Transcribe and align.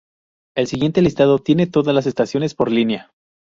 El 0.57 0.65
siguiente 0.65 1.03
listado 1.03 1.37
tiene 1.37 1.67
todas 1.67 1.93
las 1.93 2.07
estaciones 2.07 2.55
por 2.55 2.71
línea. 2.71 3.11